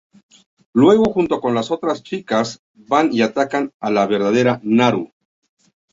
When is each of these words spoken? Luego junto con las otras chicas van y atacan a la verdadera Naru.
Luego 0.73 1.05
junto 1.13 1.39
con 1.39 1.53
las 1.53 1.69
otras 1.69 2.01
chicas 2.01 2.63
van 2.73 3.13
y 3.13 3.21
atacan 3.21 3.71
a 3.79 3.91
la 3.91 4.07
verdadera 4.07 4.59
Naru. 4.63 5.11